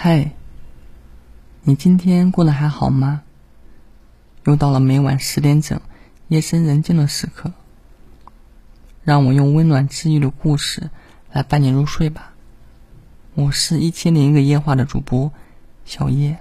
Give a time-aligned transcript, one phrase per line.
[0.00, 0.30] 嗨，
[1.62, 3.22] 你今天过得还好吗？
[4.44, 5.80] 又到了每晚十点整，
[6.28, 7.52] 夜深人静的时刻，
[9.02, 10.88] 让我用温暖治愈的故事
[11.32, 12.32] 来伴你入睡吧。
[13.34, 15.32] 我是一千零一个夜话的主播
[15.84, 16.38] 小叶。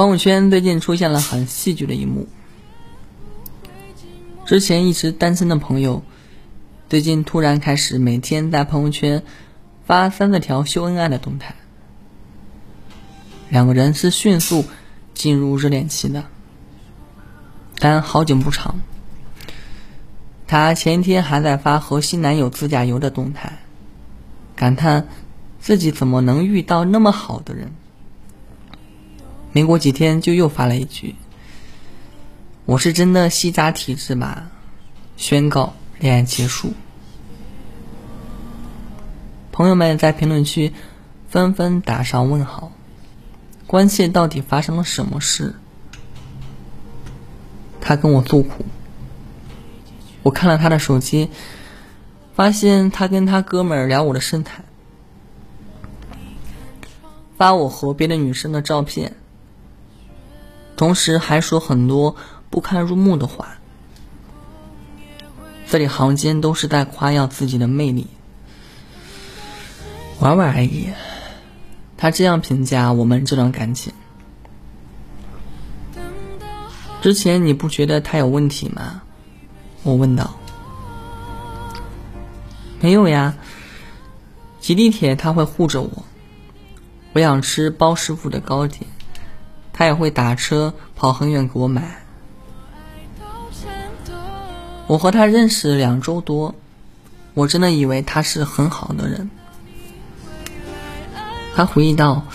[0.00, 2.26] 朋友圈最近出现了很戏剧的一幕。
[4.46, 6.02] 之前一直单身的朋友，
[6.88, 9.22] 最近突然开始每天在朋友圈
[9.84, 11.54] 发三四条秀恩爱的动态。
[13.50, 14.64] 两个人是迅速
[15.12, 16.24] 进入热恋期的，
[17.78, 18.80] 但好景不长。
[20.46, 23.58] 他前一天还在发和新男友自驾游的动态，
[24.56, 25.08] 感叹
[25.60, 27.72] 自己怎么能遇到那么好的人。
[29.52, 31.16] 没过几天，就又发了一句
[32.66, 34.50] ：“我是真的西渣体质吧？”
[35.16, 36.72] 宣告恋爱结束。
[39.50, 40.72] 朋友们在评论区
[41.28, 42.72] 纷纷打上问号，
[43.66, 45.54] 关切到底发生了什么事？
[47.80, 48.64] 他跟我诉苦，
[50.22, 51.28] 我看了他的手机，
[52.34, 54.64] 发现他跟他哥们儿聊我的身材，
[57.36, 59.16] 发我和别的女生的照片。
[60.80, 62.16] 同时还说很多
[62.48, 63.58] 不堪入目的话，
[65.66, 68.06] 字里行间都是在夸耀自己的魅力，
[70.20, 70.88] 玩玩而已。
[71.98, 73.92] 他这样评价我们这段感情。
[77.02, 79.02] 之前你不觉得他有问题吗？
[79.82, 80.34] 我问道。
[82.80, 83.34] 没有呀，
[84.60, 86.04] 挤地铁他会护着我。
[87.12, 88.86] 我想吃包师傅的糕点。
[89.80, 92.02] 他也会打车跑很远给我买。
[94.86, 96.54] 我和他认识两周多，
[97.32, 99.30] 我真的以为他是很好的人。
[101.54, 102.26] 他回忆道：“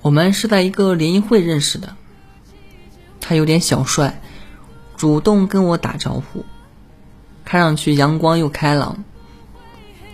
[0.00, 1.96] 我们是在一个联谊会认识的。
[3.20, 4.22] 他有点小帅，
[4.96, 6.46] 主动跟我打招呼，
[7.44, 9.04] 看上去阳光又开朗。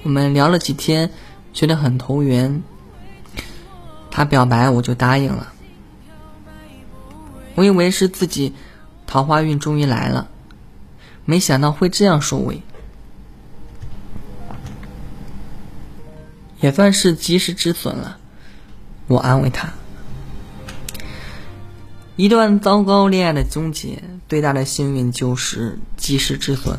[0.03, 1.13] 我们聊了几天，
[1.53, 2.65] 觉得很投缘。
[4.11, 5.53] 他表白，我就答应了。”
[7.59, 8.55] 我以为是自己
[9.05, 10.29] 桃花运终于来了，
[11.25, 12.63] 没想到会这样收尾，
[16.61, 18.19] 也算是及时止损了。
[19.09, 19.73] 我安慰他，
[22.15, 26.79] 一段糟糕恋爱的终结，最大的幸运就是及时止损。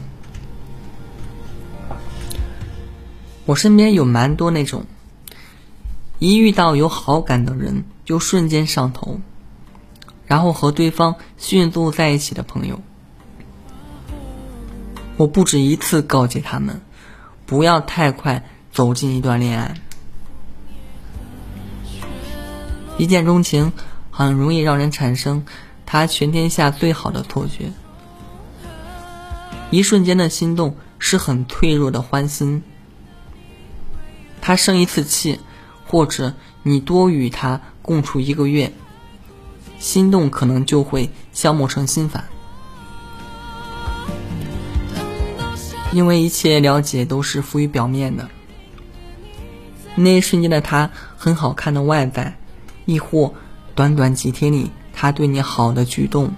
[3.45, 4.85] 我身边有蛮多那种，
[6.19, 9.19] 一遇到有好感的人就瞬间上头。
[10.29, 12.79] 然后和对方迅速在一起的朋友，
[15.17, 16.81] 我不止一次告诫他们，
[17.47, 19.73] 不要太快走进一段恋爱。
[22.99, 23.73] 一见钟情
[24.11, 25.45] 很容易让人产生
[25.85, 27.71] 他全天下最好的错觉，
[29.71, 32.61] 一瞬间的心动是很脆弱的欢心。
[34.41, 35.39] 他生一次气，
[35.87, 38.71] 或者你多与他共处一个月。
[39.79, 42.25] 心动可能就会消磨成心烦，
[45.93, 48.29] 因为一切了解都是浮于表面的。
[49.95, 52.37] 那一瞬间的他很好看的外在，
[52.85, 53.33] 亦或
[53.73, 56.33] 短短几天里他对你好的举动，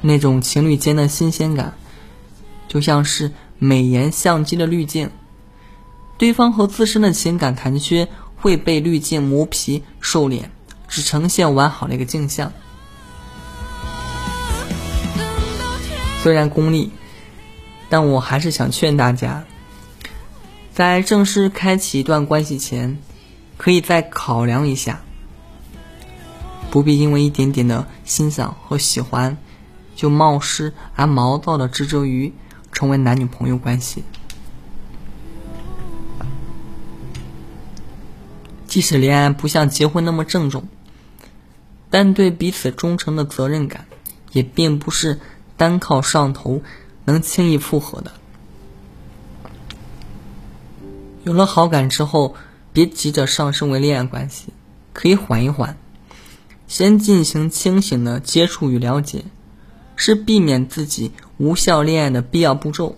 [0.00, 1.74] 那种情侣间的新鲜感，
[2.68, 5.10] 就像是美颜相机的滤镜，
[6.18, 10.50] 对方和自身的情感残缺会被滤镜磨皮瘦脸。
[10.94, 12.52] 只呈现完好的一个镜像。
[16.22, 16.92] 虽然功利，
[17.88, 19.42] 但我还是想劝大家，
[20.72, 22.96] 在正式开启一段关系前，
[23.56, 25.00] 可以再考量一下，
[26.70, 29.36] 不必因为一点点的欣赏和喜欢，
[29.96, 32.32] 就冒失而毛躁的执着于
[32.70, 34.04] 成为男女朋友关系。
[38.68, 40.68] 即使恋爱不像结婚那么郑重。
[41.94, 43.86] 但对彼此忠诚的责任感，
[44.32, 45.20] 也并不是
[45.56, 46.60] 单靠上头
[47.04, 48.10] 能轻易复合的。
[51.22, 52.34] 有了好感之后，
[52.72, 54.48] 别急着上升为恋爱关系，
[54.92, 55.76] 可以缓一缓，
[56.66, 59.22] 先进行清醒的接触与了解，
[59.94, 62.96] 是避免自己无效恋爱的必要步骤。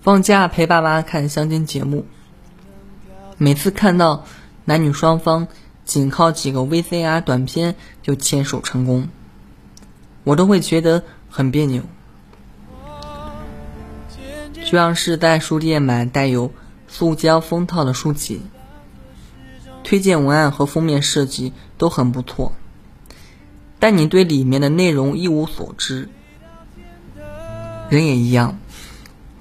[0.00, 2.06] 放假陪爸妈看相亲节目，
[3.38, 4.24] 每次看到
[4.64, 5.46] 男女双方
[5.84, 9.08] 仅靠几个 VCR 短片就牵手成功，
[10.24, 11.82] 我都会觉得很别扭。
[14.54, 16.50] 就像是在书店买带有
[16.88, 18.40] 塑胶封套的书籍，
[19.84, 22.52] 推荐文案和封面设计都很不错，
[23.78, 26.08] 但你对里面的内容一无所知。
[27.90, 28.58] 人也一样，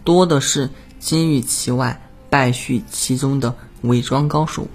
[0.03, 0.69] 多的是
[0.99, 3.55] 金玉其外，败絮其中的
[3.87, 4.67] 伪装高手。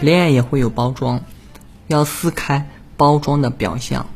[0.00, 1.20] 恋爱也会有包装，
[1.86, 4.06] 要撕开包装的表象。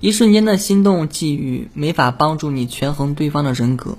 [0.00, 3.98] 一瞬间的心动际遇，没法帮助你权衡对方的人格。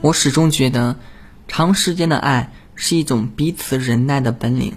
[0.00, 0.96] 我始终觉得，
[1.48, 4.74] 长时间的爱是一种彼此忍耐的本领。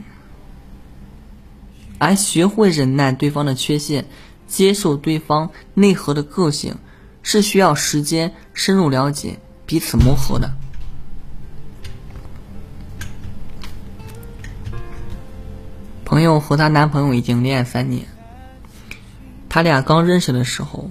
[2.00, 4.06] 而学会忍耐对方的缺陷，
[4.48, 6.78] 接受对方内核的个性，
[7.22, 10.52] 是需要时间深入了解、彼此磨合的。
[16.06, 18.08] 朋友和她男朋友已经恋爱三年，
[19.50, 20.90] 他俩刚认识的时候，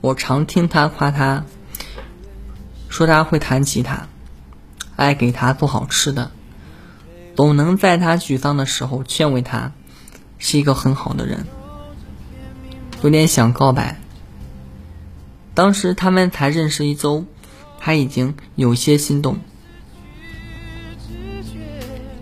[0.00, 1.44] 我常听他夸他，
[2.88, 4.06] 说他会弹吉他，
[4.96, 6.30] 爱给他做好吃的，
[7.34, 9.72] 总能在他沮丧的时候劝慰他。
[10.44, 11.46] 是一个很好的人，
[13.02, 14.00] 有点想告白。
[15.54, 17.24] 当时他们才认识一周，
[17.78, 19.38] 他已经有些心动。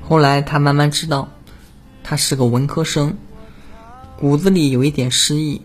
[0.03, 1.29] 后来他慢慢知道，
[2.03, 3.17] 他是个文科生，
[4.19, 5.63] 骨子里有一点失意。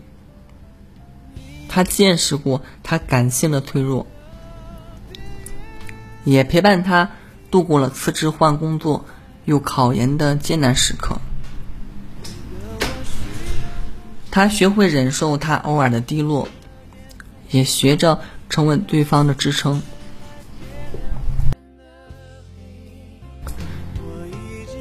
[1.68, 4.06] 他见识过他感性的脆弱，
[6.24, 7.10] 也陪伴他
[7.50, 9.04] 度过了辞职换工作
[9.44, 11.20] 又考研的艰难时刻。
[14.36, 16.46] 他学会忍受他偶尔的低落，
[17.52, 19.80] 也学着成为对方的支撑。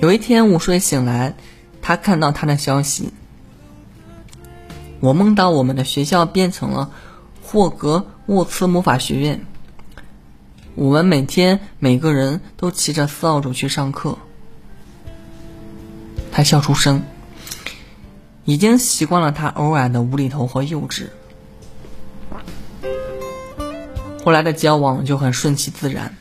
[0.01, 1.33] 有一天午睡醒来，
[1.81, 3.13] 他看到他的消息：
[4.99, 6.91] 我梦到我们的学校变成了
[7.41, 9.45] 霍格沃茨魔法学院，
[10.75, 14.17] 我们每天每个人都骑着扫帚去上课。
[16.29, 17.01] 他笑出声。
[18.45, 21.07] 已经习惯了他偶尔的无厘头和幼稚，
[24.23, 26.15] 后来的交往就很顺其自然。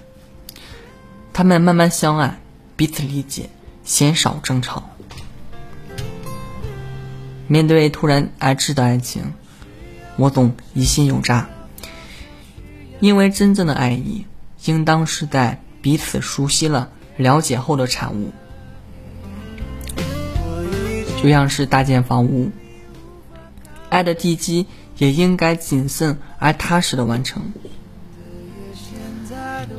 [1.35, 2.41] 他们慢慢相爱，
[2.77, 3.51] 彼此理解，
[3.85, 4.83] 鲜少争吵。
[7.47, 9.35] 面对突然而至的爱情，
[10.17, 11.51] 我总疑心有诈，
[13.01, 14.25] 因为真正的爱意，
[14.65, 16.89] 应当是在彼此熟悉了、
[17.19, 18.33] 了解后的产物。
[21.25, 22.51] 就像是搭建房屋，
[23.89, 24.67] 爱的地基
[24.99, 27.51] 也应该谨慎而踏实的完成。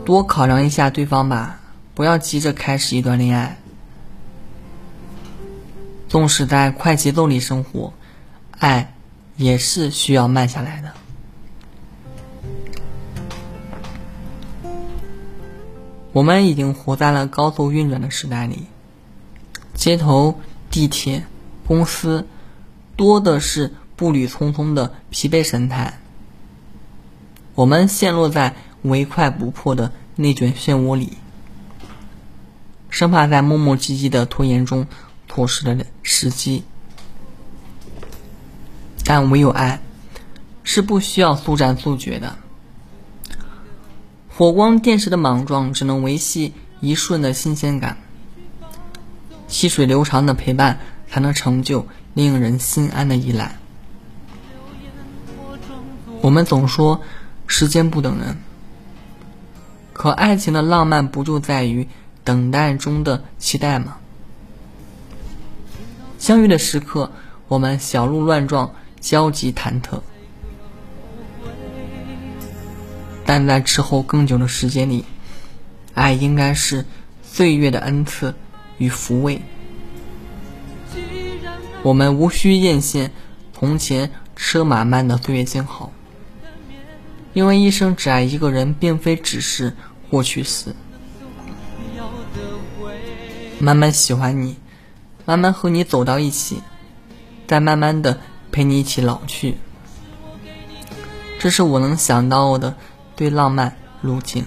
[0.04, 1.60] 多考量一下对方吧，
[1.94, 3.60] 不要急着开始一段恋爱。
[6.10, 7.94] 纵使在快节奏里生活，
[8.58, 8.96] 爱
[9.38, 10.94] 也是需要慢下来的。
[16.12, 18.66] 我们已经活在了高速运转的时代里，
[19.76, 20.40] 街头、
[20.72, 21.24] 地铁。
[21.68, 22.28] 公司
[22.96, 26.00] 多的是步履匆匆的疲惫神态，
[27.56, 31.14] 我们陷落在唯快不破的内卷漩涡里，
[32.90, 34.86] 生怕在磨磨唧唧的拖延中
[35.28, 36.64] 错失了时机。
[39.04, 39.82] 但唯有爱，
[40.64, 42.38] 是不需要速战速决的。
[44.30, 47.98] 火光电石的莽撞只能维系一瞬的新鲜感，
[49.48, 50.80] 细水流长的陪伴。
[51.10, 53.56] 才能成就令人心安的依赖。
[56.22, 57.02] 我们总说
[57.48, 58.38] 时间不等人，
[59.94, 61.88] 可爱情的浪漫不就在于
[62.24, 63.98] 等待中的期待吗？
[66.18, 67.12] 相遇的时刻，
[67.48, 70.00] 我们小鹿乱撞，焦急忐忑；
[73.26, 75.06] 但在之后更久的时间里，
[75.94, 76.84] 爱应该是
[77.22, 78.34] 岁月的恩赐
[78.80, 79.40] 与抚慰。
[81.86, 83.12] 我们无需艳羡
[83.54, 85.92] 从前车马慢的岁月静好，
[87.34, 89.72] 因为一生只爱一个人，并非只是
[90.10, 90.74] 过去式。
[93.60, 94.58] 慢慢喜欢你，
[95.26, 96.64] 慢慢和你走到一起，
[97.46, 98.18] 再慢慢的
[98.52, 99.56] 陪你一起老去。
[101.38, 102.76] 这是我能想到的
[103.16, 104.44] 对浪漫路径。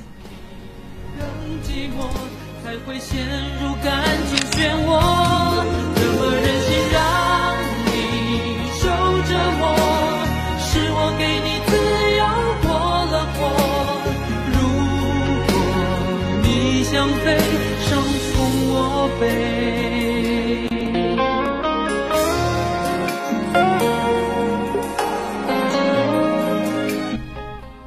[16.98, 17.38] 相飞，
[17.78, 20.68] 伤从我背。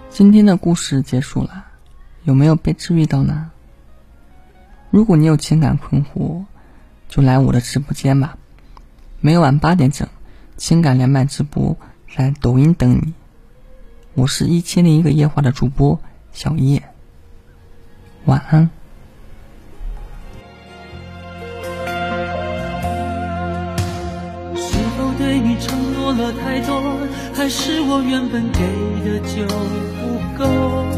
[0.10, 1.66] 今天的故事结束了，
[2.24, 3.52] 有没有被治愈到呢？
[4.92, 6.46] 如果你有情感困惑，
[7.10, 8.38] 就来我的直播间吧，
[9.20, 10.08] 每晚八点整，
[10.56, 11.76] 情感连麦直播
[12.16, 13.14] 在抖音等你。
[14.14, 16.00] 我是一千零一个夜话的主播
[16.32, 16.82] 小叶，
[18.24, 18.70] 晚安。
[27.42, 28.60] 还是我原本给
[29.04, 29.48] 的就
[29.98, 30.91] 不够？